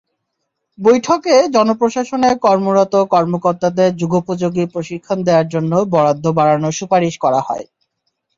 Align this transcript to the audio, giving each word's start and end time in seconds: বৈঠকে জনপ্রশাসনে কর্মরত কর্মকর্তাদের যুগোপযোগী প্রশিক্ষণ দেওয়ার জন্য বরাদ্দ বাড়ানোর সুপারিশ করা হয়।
বৈঠকে 0.79 1.35
জনপ্রশাসনে 1.55 2.29
কর্মরত 2.45 2.93
কর্মকর্তাদের 3.13 3.89
যুগোপযোগী 3.99 4.63
প্রশিক্ষণ 4.73 5.17
দেওয়ার 5.27 5.47
জন্য 5.53 5.71
বরাদ্দ 5.93 6.25
বাড়ানোর 6.37 6.77
সুপারিশ 6.79 7.13
করা 7.23 7.41
হয়। 7.47 7.65